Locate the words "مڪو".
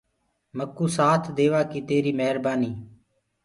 0.57-0.85